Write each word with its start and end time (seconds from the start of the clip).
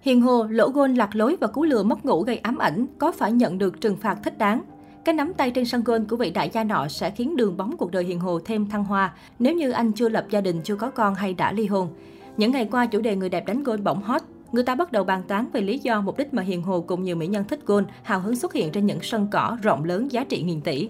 Hiền 0.00 0.20
Hồ, 0.20 0.46
lỗ 0.50 0.68
gôn 0.68 0.94
lạc 0.94 1.16
lối 1.16 1.36
và 1.40 1.46
cú 1.46 1.64
lừa 1.64 1.82
mất 1.82 2.04
ngủ 2.04 2.22
gây 2.22 2.36
ám 2.36 2.58
ảnh, 2.58 2.86
có 2.98 3.12
phải 3.12 3.32
nhận 3.32 3.58
được 3.58 3.80
trừng 3.80 3.96
phạt 3.96 4.18
thích 4.22 4.38
đáng? 4.38 4.62
Cái 5.04 5.14
nắm 5.14 5.32
tay 5.34 5.50
trên 5.50 5.64
sân 5.64 5.84
gôn 5.84 6.04
của 6.04 6.16
vị 6.16 6.30
đại 6.30 6.50
gia 6.52 6.64
nọ 6.64 6.88
sẽ 6.88 7.10
khiến 7.10 7.36
đường 7.36 7.56
bóng 7.56 7.76
cuộc 7.76 7.90
đời 7.90 8.04
Hiền 8.04 8.20
Hồ 8.20 8.38
thêm 8.44 8.68
thăng 8.68 8.84
hoa 8.84 9.14
nếu 9.38 9.54
như 9.54 9.70
anh 9.70 9.92
chưa 9.92 10.08
lập 10.08 10.26
gia 10.30 10.40
đình, 10.40 10.60
chưa 10.64 10.76
có 10.76 10.90
con 10.90 11.14
hay 11.14 11.34
đã 11.34 11.52
ly 11.52 11.66
hôn. 11.66 11.88
Những 12.36 12.52
ngày 12.52 12.68
qua, 12.70 12.86
chủ 12.86 13.00
đề 13.00 13.16
người 13.16 13.28
đẹp 13.28 13.46
đánh 13.46 13.62
gôn 13.62 13.84
bỗng 13.84 14.02
hot. 14.02 14.22
Người 14.52 14.64
ta 14.64 14.74
bắt 14.74 14.92
đầu 14.92 15.04
bàn 15.04 15.22
tán 15.28 15.48
về 15.52 15.60
lý 15.60 15.78
do 15.78 16.00
mục 16.00 16.18
đích 16.18 16.34
mà 16.34 16.42
Hiền 16.42 16.62
Hồ 16.62 16.80
cùng 16.80 17.02
nhiều 17.02 17.16
mỹ 17.16 17.26
nhân 17.26 17.44
thích 17.48 17.60
gôn 17.66 17.86
hào 18.02 18.20
hứng 18.20 18.36
xuất 18.36 18.52
hiện 18.52 18.72
trên 18.72 18.86
những 18.86 18.98
sân 19.02 19.28
cỏ 19.30 19.58
rộng 19.62 19.84
lớn 19.84 20.12
giá 20.12 20.24
trị 20.24 20.42
nghìn 20.42 20.60
tỷ. 20.60 20.88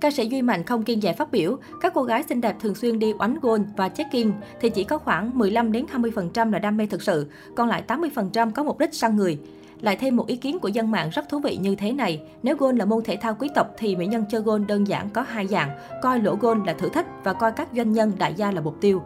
Ca 0.00 0.10
sĩ 0.10 0.28
Duy 0.28 0.42
Mạnh 0.42 0.64
không 0.64 0.82
kiên 0.82 1.00
dè 1.00 1.12
phát 1.12 1.32
biểu, 1.32 1.56
các 1.80 1.94
cô 1.94 2.02
gái 2.02 2.22
xinh 2.22 2.40
đẹp 2.40 2.56
thường 2.60 2.74
xuyên 2.74 2.98
đi 2.98 3.12
oánh 3.18 3.38
gôn 3.42 3.64
và 3.76 3.88
check-in 3.88 4.32
thì 4.60 4.70
chỉ 4.70 4.84
có 4.84 4.98
khoảng 4.98 5.38
15 5.38 5.72
đến 5.72 5.86
20% 5.92 6.52
là 6.52 6.58
đam 6.58 6.76
mê 6.76 6.86
thực 6.86 7.02
sự, 7.02 7.26
còn 7.56 7.68
lại 7.68 7.82
80% 7.88 8.50
có 8.50 8.62
mục 8.62 8.78
đích 8.78 8.94
săn 8.94 9.16
người. 9.16 9.38
Lại 9.80 9.96
thêm 9.96 10.16
một 10.16 10.26
ý 10.26 10.36
kiến 10.36 10.58
của 10.58 10.68
dân 10.68 10.90
mạng 10.90 11.10
rất 11.12 11.28
thú 11.28 11.38
vị 11.38 11.56
như 11.56 11.74
thế 11.74 11.92
này. 11.92 12.22
Nếu 12.42 12.56
gôn 12.56 12.76
là 12.76 12.84
môn 12.84 13.04
thể 13.04 13.16
thao 13.16 13.34
quý 13.34 13.48
tộc 13.54 13.74
thì 13.78 13.96
mỹ 13.96 14.06
nhân 14.06 14.24
chơi 14.30 14.40
gôn 14.40 14.66
đơn 14.66 14.86
giản 14.86 15.10
có 15.10 15.22
hai 15.22 15.46
dạng, 15.46 15.70
coi 16.02 16.20
lỗ 16.20 16.36
gôn 16.36 16.62
là 16.64 16.72
thử 16.72 16.88
thách 16.88 17.24
và 17.24 17.32
coi 17.32 17.52
các 17.52 17.68
doanh 17.76 17.92
nhân 17.92 18.12
đại 18.18 18.34
gia 18.34 18.50
là 18.50 18.60
mục 18.60 18.74
tiêu. 18.80 19.02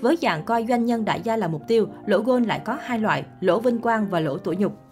Với 0.00 0.18
dạng 0.22 0.44
coi 0.44 0.66
doanh 0.68 0.84
nhân 0.84 1.04
đại 1.04 1.20
gia 1.24 1.36
là 1.36 1.48
mục 1.48 1.62
tiêu, 1.68 1.86
lỗ 2.06 2.20
gôn 2.20 2.44
lại 2.44 2.60
có 2.64 2.78
hai 2.82 2.98
loại, 2.98 3.24
lỗ 3.40 3.60
vinh 3.60 3.78
quang 3.78 4.08
và 4.10 4.20
lỗ 4.20 4.38
tuổi 4.38 4.56
nhục. 4.56 4.89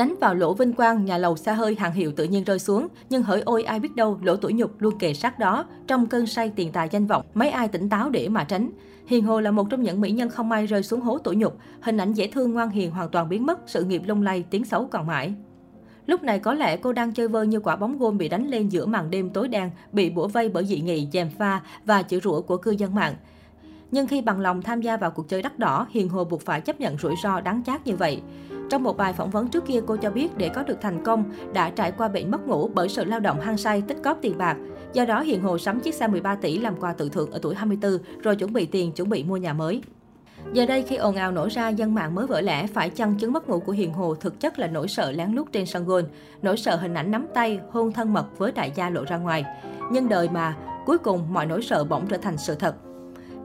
Đánh 0.00 0.14
vào 0.20 0.34
lỗ 0.34 0.54
vinh 0.54 0.72
quang, 0.72 1.04
nhà 1.04 1.18
lầu 1.18 1.36
xa 1.36 1.52
hơi 1.52 1.76
hàng 1.78 1.92
hiệu 1.92 2.12
tự 2.16 2.24
nhiên 2.24 2.44
rơi 2.44 2.58
xuống. 2.58 2.88
Nhưng 3.10 3.22
hỡi 3.22 3.40
ôi 3.40 3.62
ai 3.62 3.80
biết 3.80 3.96
đâu, 3.96 4.18
lỗ 4.22 4.36
tuổi 4.36 4.52
nhục 4.52 4.82
luôn 4.82 4.98
kề 4.98 5.14
sát 5.14 5.38
đó. 5.38 5.64
Trong 5.86 6.06
cơn 6.06 6.26
say 6.26 6.52
tiền 6.56 6.72
tài 6.72 6.88
danh 6.90 7.06
vọng, 7.06 7.24
mấy 7.34 7.50
ai 7.50 7.68
tỉnh 7.68 7.88
táo 7.88 8.10
để 8.10 8.28
mà 8.28 8.44
tránh. 8.44 8.70
Hiền 9.06 9.24
Hồ 9.24 9.40
là 9.40 9.50
một 9.50 9.70
trong 9.70 9.82
những 9.82 10.00
mỹ 10.00 10.10
nhân 10.10 10.28
không 10.28 10.48
may 10.48 10.66
rơi 10.66 10.82
xuống 10.82 11.00
hố 11.00 11.18
tuổi 11.18 11.36
nhục. 11.36 11.58
Hình 11.80 11.96
ảnh 11.96 12.12
dễ 12.12 12.26
thương 12.26 12.52
ngoan 12.52 12.70
hiền 12.70 12.90
hoàn 12.90 13.08
toàn 13.08 13.28
biến 13.28 13.46
mất, 13.46 13.58
sự 13.66 13.84
nghiệp 13.84 14.02
lung 14.06 14.22
lay, 14.22 14.44
tiếng 14.50 14.64
xấu 14.64 14.86
còn 14.86 15.06
mãi. 15.06 15.34
Lúc 16.06 16.22
này 16.22 16.38
có 16.38 16.54
lẽ 16.54 16.76
cô 16.76 16.92
đang 16.92 17.12
chơi 17.12 17.28
vơi 17.28 17.46
như 17.46 17.60
quả 17.60 17.76
bóng 17.76 17.98
gôn 17.98 18.18
bị 18.18 18.28
đánh 18.28 18.46
lên 18.46 18.68
giữa 18.68 18.86
màn 18.86 19.10
đêm 19.10 19.30
tối 19.30 19.48
đen, 19.48 19.70
bị 19.92 20.10
bủa 20.10 20.28
vây 20.28 20.48
bởi 20.48 20.64
dị 20.64 20.80
nghị, 20.80 21.08
dèm 21.12 21.30
pha 21.30 21.60
và 21.84 22.02
chữ 22.02 22.20
rủa 22.20 22.40
của 22.40 22.56
cư 22.56 22.70
dân 22.70 22.94
mạng. 22.94 23.14
Nhưng 23.90 24.06
khi 24.06 24.22
bằng 24.22 24.40
lòng 24.40 24.62
tham 24.62 24.80
gia 24.80 24.96
vào 24.96 25.10
cuộc 25.10 25.28
chơi 25.28 25.42
đắt 25.42 25.58
đỏ, 25.58 25.86
Hiền 25.90 26.08
Hồ 26.08 26.24
buộc 26.24 26.42
phải 26.42 26.60
chấp 26.60 26.80
nhận 26.80 26.98
rủi 26.98 27.14
ro 27.22 27.40
đáng 27.40 27.62
chát 27.66 27.86
như 27.86 27.96
vậy. 27.96 28.22
Trong 28.70 28.82
một 28.82 28.96
bài 28.96 29.12
phỏng 29.12 29.30
vấn 29.30 29.48
trước 29.48 29.66
kia, 29.66 29.80
cô 29.86 29.96
cho 29.96 30.10
biết 30.10 30.36
để 30.36 30.48
có 30.48 30.62
được 30.62 30.78
thành 30.80 31.04
công, 31.04 31.24
đã 31.52 31.70
trải 31.70 31.92
qua 31.92 32.08
bệnh 32.08 32.30
mất 32.30 32.46
ngủ 32.46 32.70
bởi 32.74 32.88
sự 32.88 33.04
lao 33.04 33.20
động 33.20 33.40
hăng 33.40 33.56
say, 33.56 33.82
tích 33.88 33.96
góp 34.02 34.18
tiền 34.22 34.38
bạc. 34.38 34.56
Do 34.92 35.04
đó, 35.04 35.20
Hiền 35.20 35.42
Hồ 35.42 35.58
sắm 35.58 35.80
chiếc 35.80 35.94
xe 35.94 36.06
13 36.06 36.34
tỷ 36.34 36.58
làm 36.58 36.76
quà 36.80 36.92
tự 36.92 37.08
thưởng 37.08 37.30
ở 37.30 37.38
tuổi 37.42 37.54
24, 37.54 37.98
rồi 38.22 38.36
chuẩn 38.36 38.52
bị 38.52 38.66
tiền, 38.66 38.92
chuẩn 38.92 39.08
bị 39.08 39.24
mua 39.24 39.36
nhà 39.36 39.52
mới. 39.52 39.82
Giờ 40.52 40.66
đây 40.66 40.82
khi 40.82 40.96
ồn 40.96 41.16
ào 41.16 41.32
nổ 41.32 41.48
ra, 41.50 41.68
dân 41.68 41.94
mạng 41.94 42.14
mới 42.14 42.26
vỡ 42.26 42.40
lẽ 42.40 42.66
phải 42.66 42.90
chăng 42.90 43.14
chứng 43.14 43.32
mất 43.32 43.48
ngủ 43.48 43.60
của 43.60 43.72
Hiền 43.72 43.92
Hồ 43.92 44.14
thực 44.14 44.40
chất 44.40 44.58
là 44.58 44.66
nỗi 44.66 44.88
sợ 44.88 45.10
lén 45.10 45.32
lút 45.32 45.52
trên 45.52 45.66
sân 45.66 45.84
gôn, 45.84 46.04
nỗi 46.42 46.56
sợ 46.56 46.76
hình 46.76 46.94
ảnh 46.94 47.10
nắm 47.10 47.26
tay, 47.34 47.60
hôn 47.70 47.92
thân 47.92 48.12
mật 48.12 48.38
với 48.38 48.52
đại 48.52 48.72
gia 48.74 48.90
lộ 48.90 49.04
ra 49.04 49.16
ngoài. 49.16 49.44
Nhưng 49.92 50.08
đời 50.08 50.28
mà, 50.28 50.56
cuối 50.86 50.98
cùng 50.98 51.32
mọi 51.32 51.46
nỗi 51.46 51.62
sợ 51.62 51.84
bỗng 51.84 52.06
trở 52.06 52.16
thành 52.16 52.38
sự 52.38 52.54
thật. 52.54 52.74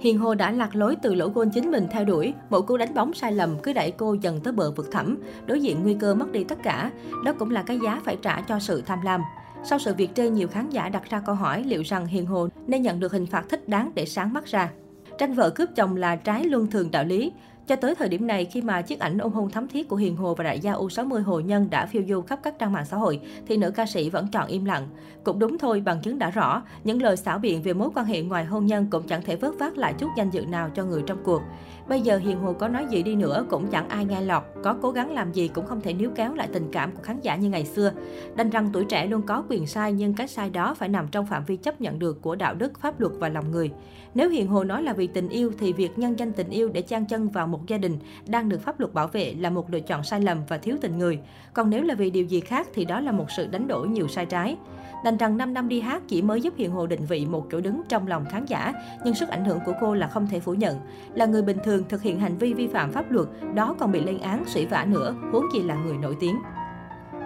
Hiền 0.05 0.19
Hồ 0.19 0.35
đã 0.35 0.51
lạc 0.51 0.75
lối 0.75 0.95
từ 1.01 1.15
lỗ 1.15 1.29
gôn 1.29 1.49
chính 1.49 1.71
mình 1.71 1.87
theo 1.91 2.05
đuổi, 2.05 2.33
một 2.49 2.61
cú 2.61 2.77
đánh 2.77 2.93
bóng 2.93 3.13
sai 3.13 3.31
lầm 3.31 3.59
cứ 3.63 3.73
đẩy 3.73 3.91
cô 3.91 4.13
dần 4.13 4.39
tới 4.43 4.53
bờ 4.53 4.71
vực 4.71 4.91
thẳm, 4.91 5.17
đối 5.45 5.61
diện 5.61 5.83
nguy 5.83 5.93
cơ 5.93 6.15
mất 6.15 6.31
đi 6.31 6.43
tất 6.43 6.57
cả. 6.63 6.91
Đó 7.23 7.33
cũng 7.39 7.51
là 7.51 7.63
cái 7.63 7.79
giá 7.83 8.01
phải 8.05 8.17
trả 8.21 8.41
cho 8.41 8.59
sự 8.59 8.81
tham 8.81 9.01
lam. 9.01 9.21
Sau 9.63 9.79
sự 9.79 9.93
việc 9.93 10.15
trên, 10.15 10.33
nhiều 10.33 10.47
khán 10.47 10.69
giả 10.69 10.89
đặt 10.89 11.09
ra 11.09 11.19
câu 11.19 11.35
hỏi 11.35 11.63
liệu 11.63 11.81
rằng 11.81 12.05
Hiền 12.05 12.25
Hồ 12.25 12.47
nên 12.67 12.81
nhận 12.81 12.99
được 12.99 13.11
hình 13.11 13.25
phạt 13.25 13.45
thích 13.49 13.69
đáng 13.69 13.91
để 13.95 14.05
sáng 14.05 14.33
mắt 14.33 14.45
ra. 14.45 14.71
Tranh 15.17 15.33
vợ 15.33 15.49
cướp 15.49 15.69
chồng 15.75 15.95
là 15.95 16.15
trái 16.15 16.43
luân 16.43 16.67
thường 16.67 16.91
đạo 16.91 17.03
lý. 17.03 17.31
Cho 17.67 17.75
tới 17.75 17.95
thời 17.95 18.09
điểm 18.09 18.27
này, 18.27 18.45
khi 18.45 18.61
mà 18.61 18.81
chiếc 18.81 18.99
ảnh 18.99 19.17
ôm 19.17 19.31
hôn 19.31 19.49
thắm 19.49 19.67
thiết 19.67 19.89
của 19.89 19.95
Hiền 19.95 20.15
Hồ 20.15 20.35
và 20.35 20.43
đại 20.43 20.59
gia 20.59 20.73
U60 20.73 21.23
Hồ 21.23 21.39
Nhân 21.39 21.67
đã 21.69 21.85
phiêu 21.85 22.03
du 22.09 22.21
khắp 22.21 22.39
các 22.43 22.59
trang 22.59 22.73
mạng 22.73 22.85
xã 22.85 22.97
hội, 22.97 23.19
thì 23.47 23.57
nữ 23.57 23.71
ca 23.71 23.85
sĩ 23.85 24.09
vẫn 24.09 24.27
chọn 24.27 24.47
im 24.47 24.65
lặng. 24.65 24.87
Cũng 25.23 25.39
đúng 25.39 25.57
thôi, 25.57 25.81
bằng 25.85 26.01
chứng 26.01 26.19
đã 26.19 26.29
rõ, 26.29 26.61
những 26.83 27.01
lời 27.01 27.17
xảo 27.17 27.39
biện 27.39 27.61
về 27.61 27.73
mối 27.73 27.89
quan 27.95 28.05
hệ 28.05 28.21
ngoài 28.21 28.45
hôn 28.45 28.65
nhân 28.65 28.87
cũng 28.91 29.07
chẳng 29.07 29.21
thể 29.21 29.35
vớt 29.35 29.53
vát 29.59 29.77
lại 29.77 29.93
chút 29.97 30.09
danh 30.17 30.29
dự 30.29 30.45
nào 30.45 30.69
cho 30.75 30.83
người 30.83 31.03
trong 31.07 31.23
cuộc. 31.23 31.41
Bây 31.87 32.01
giờ 32.01 32.17
Hiền 32.17 32.39
Hồ 32.39 32.53
có 32.53 32.67
nói 32.67 32.85
gì 32.89 33.03
đi 33.03 33.15
nữa 33.15 33.45
cũng 33.49 33.67
chẳng 33.67 33.89
ai 33.89 34.05
nghe 34.05 34.21
lọt, 34.21 34.43
có 34.63 34.75
cố 34.81 34.91
gắng 34.91 35.11
làm 35.11 35.31
gì 35.31 35.47
cũng 35.47 35.65
không 35.65 35.81
thể 35.81 35.93
níu 35.93 36.09
kéo 36.15 36.33
lại 36.33 36.49
tình 36.53 36.69
cảm 36.71 36.91
của 36.91 37.01
khán 37.01 37.21
giả 37.21 37.35
như 37.35 37.49
ngày 37.49 37.65
xưa. 37.65 37.91
Đành 38.35 38.49
rằng 38.49 38.69
tuổi 38.73 38.85
trẻ 38.85 39.07
luôn 39.07 39.21
có 39.21 39.43
quyền 39.49 39.67
sai 39.67 39.93
nhưng 39.93 40.13
cái 40.13 40.27
sai 40.27 40.49
đó 40.49 40.73
phải 40.73 40.89
nằm 40.89 41.07
trong 41.07 41.25
phạm 41.25 41.45
vi 41.45 41.57
chấp 41.57 41.81
nhận 41.81 41.99
được 41.99 42.21
của 42.21 42.35
đạo 42.35 42.53
đức, 42.53 42.79
pháp 42.79 42.99
luật 42.99 43.13
và 43.19 43.29
lòng 43.29 43.51
người. 43.51 43.71
Nếu 44.13 44.29
Hiền 44.29 44.47
Hồ 44.47 44.63
nói 44.63 44.83
là 44.83 44.93
vì 44.93 45.07
tình 45.07 45.29
yêu 45.29 45.51
thì 45.59 45.73
việc 45.73 45.99
nhân 45.99 46.19
danh 46.19 46.33
tình 46.33 46.49
yêu 46.49 46.69
để 46.69 46.81
chan 46.81 47.05
chân 47.05 47.29
vào 47.29 47.47
một 47.47 47.54
một 47.55 47.67
gia 47.67 47.77
đình 47.77 47.97
đang 48.27 48.49
được 48.49 48.61
pháp 48.61 48.79
luật 48.79 48.93
bảo 48.93 49.07
vệ 49.07 49.33
là 49.39 49.49
một 49.49 49.71
lựa 49.71 49.79
chọn 49.79 50.03
sai 50.03 50.21
lầm 50.21 50.37
và 50.47 50.57
thiếu 50.57 50.77
tình 50.81 50.97
người. 50.97 51.19
Còn 51.53 51.69
nếu 51.69 51.83
là 51.83 51.95
vì 51.95 52.09
điều 52.09 52.25
gì 52.25 52.39
khác 52.39 52.67
thì 52.73 52.85
đó 52.85 52.99
là 52.99 53.11
một 53.11 53.31
sự 53.31 53.47
đánh 53.47 53.67
đổi 53.67 53.87
nhiều 53.87 54.07
sai 54.07 54.25
trái. 54.25 54.57
Đành 55.03 55.17
rằng 55.17 55.37
5 55.37 55.53
năm 55.53 55.69
đi 55.69 55.81
hát 55.81 56.03
chỉ 56.07 56.21
mới 56.21 56.41
giúp 56.41 56.53
Hiền 56.57 56.71
Hồ 56.71 56.87
định 56.87 57.05
vị 57.05 57.25
một 57.25 57.47
chỗ 57.51 57.61
đứng 57.61 57.81
trong 57.89 58.07
lòng 58.07 58.25
khán 58.29 58.45
giả, 58.45 58.73
nhưng 59.05 59.15
sức 59.15 59.29
ảnh 59.29 59.45
hưởng 59.45 59.59
của 59.65 59.73
cô 59.81 59.93
là 59.93 60.07
không 60.07 60.27
thể 60.27 60.39
phủ 60.39 60.53
nhận. 60.53 60.79
Là 61.13 61.25
người 61.25 61.41
bình 61.41 61.57
thường 61.63 61.83
thực 61.89 62.01
hiện 62.01 62.19
hành 62.19 62.37
vi 62.37 62.53
vi 62.53 62.67
phạm 62.67 62.91
pháp 62.91 63.11
luật, 63.11 63.27
đó 63.53 63.75
còn 63.79 63.91
bị 63.91 64.01
lên 64.03 64.17
án, 64.17 64.43
sỉ 64.47 64.65
vả 64.65 64.85
nữa, 64.85 65.15
huống 65.31 65.45
chi 65.53 65.63
là 65.63 65.75
người 65.75 65.97
nổi 65.97 66.17
tiếng. 66.19 66.35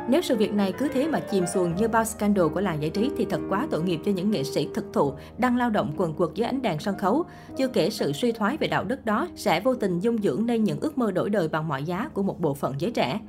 Nếu 0.09 0.21
sự 0.21 0.35
việc 0.35 0.53
này 0.53 0.71
cứ 0.71 0.87
thế 0.87 1.07
mà 1.07 1.19
chìm 1.19 1.45
xuồng 1.53 1.75
như 1.75 1.87
bao 1.87 2.05
scandal 2.05 2.47
của 2.47 2.61
làng 2.61 2.81
giải 2.81 2.89
trí 2.89 3.11
thì 3.17 3.25
thật 3.25 3.39
quá 3.49 3.67
tội 3.71 3.83
nghiệp 3.83 3.99
cho 4.05 4.11
những 4.11 4.31
nghệ 4.31 4.43
sĩ 4.43 4.67
thực 4.73 4.93
thụ 4.93 5.13
đang 5.37 5.57
lao 5.57 5.69
động 5.69 5.93
quần 5.97 6.13
quật 6.13 6.29
dưới 6.33 6.47
ánh 6.47 6.61
đèn 6.61 6.79
sân 6.79 6.97
khấu. 6.97 7.23
Chưa 7.57 7.67
kể 7.67 7.89
sự 7.89 8.11
suy 8.13 8.31
thoái 8.31 8.57
về 8.57 8.67
đạo 8.67 8.83
đức 8.83 9.05
đó 9.05 9.27
sẽ 9.35 9.59
vô 9.61 9.75
tình 9.75 9.99
dung 9.99 10.17
dưỡng 10.17 10.45
nên 10.45 10.63
những 10.63 10.79
ước 10.79 10.97
mơ 10.97 11.11
đổi 11.11 11.29
đời 11.29 11.47
bằng 11.47 11.67
mọi 11.67 11.83
giá 11.83 12.09
của 12.13 12.23
một 12.23 12.41
bộ 12.41 12.53
phận 12.53 12.73
giới 12.79 12.91
trẻ. 12.91 13.19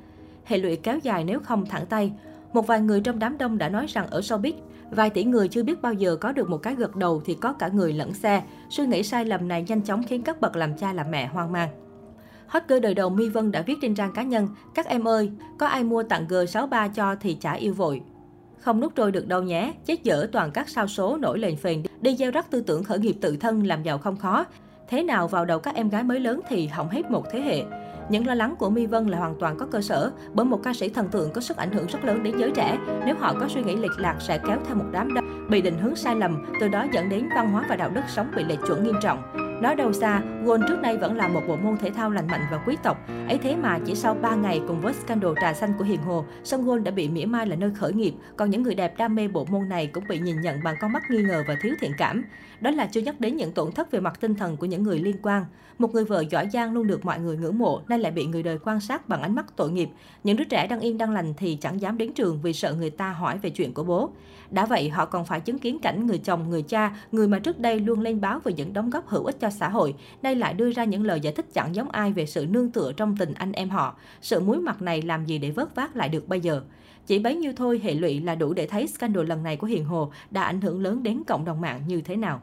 Hệ 0.44 0.58
lụy 0.58 0.76
kéo 0.76 0.98
dài 1.02 1.24
nếu 1.24 1.40
không 1.40 1.66
thẳng 1.66 1.86
tay. 1.86 2.12
Một 2.52 2.66
vài 2.66 2.80
người 2.80 3.00
trong 3.00 3.18
đám 3.18 3.38
đông 3.38 3.58
đã 3.58 3.68
nói 3.68 3.86
rằng 3.86 4.06
ở 4.10 4.20
showbiz, 4.20 4.52
vài 4.90 5.10
tỷ 5.10 5.24
người 5.24 5.48
chưa 5.48 5.62
biết 5.62 5.82
bao 5.82 5.92
giờ 5.92 6.16
có 6.16 6.32
được 6.32 6.48
một 6.48 6.58
cái 6.58 6.74
gật 6.74 6.96
đầu 6.96 7.22
thì 7.24 7.34
có 7.34 7.52
cả 7.52 7.68
người 7.68 7.92
lẫn 7.92 8.14
xe. 8.14 8.42
Suy 8.70 8.86
nghĩ 8.86 9.02
sai 9.02 9.24
lầm 9.24 9.48
này 9.48 9.64
nhanh 9.68 9.82
chóng 9.82 10.02
khiến 10.02 10.22
các 10.22 10.40
bậc 10.40 10.56
làm 10.56 10.76
cha 10.76 10.92
làm 10.92 11.10
mẹ 11.10 11.26
hoang 11.26 11.52
mang. 11.52 11.89
Hot 12.50 12.62
girl 12.68 12.80
đời 12.80 12.94
đầu 12.94 13.10
My 13.10 13.28
Vân 13.28 13.52
đã 13.52 13.62
viết 13.62 13.78
trên 13.82 13.94
trang 13.94 14.12
cá 14.12 14.22
nhân, 14.22 14.48
các 14.74 14.86
em 14.86 15.08
ơi, 15.08 15.30
có 15.58 15.66
ai 15.66 15.84
mua 15.84 16.02
tặng 16.02 16.26
G63 16.28 16.88
cho 16.94 17.14
thì 17.20 17.34
chả 17.34 17.52
yêu 17.52 17.74
vội. 17.74 18.00
Không 18.58 18.80
nút 18.80 18.94
trôi 18.94 19.12
được 19.12 19.26
đâu 19.26 19.42
nhé, 19.42 19.72
chết 19.86 20.02
dở 20.02 20.26
toàn 20.32 20.50
các 20.50 20.68
sao 20.68 20.86
số 20.86 21.16
nổi 21.16 21.38
lên 21.38 21.56
phền, 21.56 21.82
đi 22.00 22.16
gieo 22.16 22.30
rắc 22.30 22.50
tư 22.50 22.60
tưởng 22.60 22.84
khởi 22.84 22.98
nghiệp 22.98 23.16
tự 23.20 23.36
thân 23.36 23.66
làm 23.66 23.82
giàu 23.82 23.98
không 23.98 24.16
khó. 24.16 24.44
Thế 24.88 25.02
nào 25.02 25.28
vào 25.28 25.44
đầu 25.44 25.58
các 25.58 25.74
em 25.74 25.88
gái 25.88 26.02
mới 26.02 26.20
lớn 26.20 26.40
thì 26.48 26.66
hỏng 26.66 26.88
hết 26.88 27.10
một 27.10 27.24
thế 27.32 27.40
hệ. 27.40 27.62
Những 28.08 28.26
lo 28.26 28.34
lắng 28.34 28.54
của 28.58 28.70
My 28.70 28.86
Vân 28.86 29.06
là 29.06 29.18
hoàn 29.18 29.34
toàn 29.40 29.58
có 29.58 29.66
cơ 29.66 29.80
sở, 29.80 30.12
bởi 30.34 30.46
một 30.46 30.62
ca 30.62 30.72
sĩ 30.72 30.88
thần 30.88 31.08
tượng 31.08 31.32
có 31.32 31.40
sức 31.40 31.56
ảnh 31.56 31.72
hưởng 31.72 31.86
rất 31.86 32.04
lớn 32.04 32.22
đến 32.22 32.38
giới 32.38 32.50
trẻ. 32.50 32.78
Nếu 33.06 33.14
họ 33.18 33.34
có 33.40 33.48
suy 33.48 33.62
nghĩ 33.62 33.76
lệch 33.76 33.98
lạc 33.98 34.16
sẽ 34.20 34.38
kéo 34.46 34.58
theo 34.66 34.76
một 34.76 34.86
đám 34.92 35.14
đông 35.14 35.46
bị 35.50 35.62
định 35.62 35.78
hướng 35.78 35.96
sai 35.96 36.16
lầm, 36.16 36.44
từ 36.60 36.68
đó 36.68 36.86
dẫn 36.92 37.08
đến 37.08 37.28
văn 37.34 37.52
hóa 37.52 37.66
và 37.68 37.76
đạo 37.76 37.90
đức 37.90 38.02
sống 38.08 38.30
bị 38.36 38.44
lệch 38.44 38.60
chuẩn 38.66 38.84
nghiêm 38.84 38.96
trọng. 39.02 39.39
Nói 39.60 39.76
đâu 39.76 39.92
xa, 39.92 40.22
golf 40.44 40.68
trước 40.68 40.80
nay 40.80 40.96
vẫn 40.96 41.16
là 41.16 41.28
một 41.28 41.40
bộ 41.48 41.56
môn 41.56 41.76
thể 41.76 41.90
thao 41.90 42.10
lành 42.10 42.26
mạnh 42.26 42.40
và 42.50 42.62
quý 42.66 42.76
tộc. 42.82 42.98
ấy 43.28 43.38
thế 43.38 43.56
mà 43.56 43.78
chỉ 43.86 43.94
sau 43.94 44.14
3 44.14 44.34
ngày 44.34 44.62
cùng 44.68 44.80
với 44.80 44.94
scandal 44.94 45.32
trà 45.40 45.54
xanh 45.54 45.72
của 45.78 45.84
Hiền 45.84 46.02
Hồ, 46.02 46.24
sân 46.44 46.66
golf 46.66 46.82
đã 46.82 46.90
bị 46.90 47.08
mỉa 47.08 47.24
mai 47.24 47.46
là 47.46 47.56
nơi 47.56 47.70
khởi 47.74 47.92
nghiệp, 47.92 48.14
còn 48.36 48.50
những 48.50 48.62
người 48.62 48.74
đẹp 48.74 48.94
đam 48.98 49.14
mê 49.14 49.28
bộ 49.28 49.44
môn 49.44 49.68
này 49.68 49.86
cũng 49.86 50.04
bị 50.08 50.18
nhìn 50.18 50.40
nhận 50.40 50.60
bằng 50.64 50.74
con 50.80 50.92
mắt 50.92 51.02
nghi 51.10 51.22
ngờ 51.22 51.44
và 51.48 51.54
thiếu 51.62 51.74
thiện 51.80 51.92
cảm. 51.98 52.24
Đó 52.60 52.70
là 52.70 52.86
chưa 52.86 53.00
nhắc 53.00 53.20
đến 53.20 53.36
những 53.36 53.52
tổn 53.52 53.72
thất 53.72 53.90
về 53.90 54.00
mặt 54.00 54.20
tinh 54.20 54.34
thần 54.34 54.56
của 54.56 54.66
những 54.66 54.82
người 54.82 54.98
liên 54.98 55.16
quan. 55.22 55.44
Một 55.78 55.94
người 55.94 56.04
vợ 56.04 56.24
giỏi 56.30 56.48
giang 56.52 56.72
luôn 56.72 56.86
được 56.86 57.04
mọi 57.04 57.18
người 57.18 57.36
ngưỡng 57.36 57.58
mộ, 57.58 57.80
nay 57.88 57.98
lại 57.98 58.12
bị 58.12 58.26
người 58.26 58.42
đời 58.42 58.58
quan 58.64 58.80
sát 58.80 59.08
bằng 59.08 59.22
ánh 59.22 59.34
mắt 59.34 59.56
tội 59.56 59.70
nghiệp. 59.70 59.88
Những 60.24 60.36
đứa 60.36 60.44
trẻ 60.44 60.66
đang 60.66 60.80
yên 60.80 60.98
đang 60.98 61.10
lành 61.10 61.34
thì 61.36 61.58
chẳng 61.60 61.80
dám 61.80 61.98
đến 61.98 62.12
trường 62.12 62.40
vì 62.42 62.52
sợ 62.52 62.74
người 62.74 62.90
ta 62.90 63.12
hỏi 63.12 63.38
về 63.38 63.50
chuyện 63.50 63.74
của 63.74 63.84
bố. 63.84 64.10
Đã 64.50 64.66
vậy, 64.66 64.88
họ 64.88 65.04
còn 65.04 65.24
phải 65.24 65.40
chứng 65.40 65.58
kiến 65.58 65.78
cảnh 65.78 66.06
người 66.06 66.18
chồng, 66.18 66.50
người 66.50 66.62
cha, 66.62 66.96
người 67.12 67.28
mà 67.28 67.38
trước 67.38 67.58
đây 67.58 67.80
luôn 67.80 68.00
lên 68.00 68.20
báo 68.20 68.40
về 68.44 68.52
những 68.52 68.72
đóng 68.72 68.90
góp 68.90 69.08
hữu 69.08 69.24
ích 69.24 69.40
cho 69.40 69.49
cho 69.50 69.56
xã 69.56 69.68
hội, 69.68 69.94
nay 70.22 70.34
lại 70.34 70.54
đưa 70.54 70.70
ra 70.70 70.84
những 70.84 71.04
lời 71.04 71.20
giải 71.20 71.32
thích 71.32 71.46
chẳng 71.52 71.74
giống 71.74 71.90
ai 71.90 72.12
về 72.12 72.26
sự 72.26 72.46
nương 72.50 72.70
tựa 72.70 72.92
trong 72.92 73.16
tình 73.16 73.34
anh 73.34 73.52
em 73.52 73.70
họ. 73.70 73.96
Sự 74.20 74.40
muối 74.40 74.58
mặt 74.58 74.82
này 74.82 75.02
làm 75.02 75.24
gì 75.26 75.38
để 75.38 75.50
vớt 75.50 75.74
vát 75.74 75.96
lại 75.96 76.08
được 76.08 76.28
bây 76.28 76.40
giờ? 76.40 76.62
Chỉ 77.06 77.18
bấy 77.18 77.36
nhiêu 77.36 77.52
thôi 77.56 77.80
hệ 77.84 77.94
lụy 77.94 78.20
là 78.20 78.34
đủ 78.34 78.54
để 78.54 78.66
thấy 78.66 78.86
scandal 78.86 79.26
lần 79.26 79.42
này 79.42 79.56
của 79.56 79.66
Hiền 79.66 79.84
Hồ 79.84 80.12
đã 80.30 80.42
ảnh 80.42 80.60
hưởng 80.60 80.82
lớn 80.82 81.02
đến 81.02 81.22
cộng 81.26 81.44
đồng 81.44 81.60
mạng 81.60 81.82
như 81.86 82.00
thế 82.00 82.16
nào. 82.16 82.40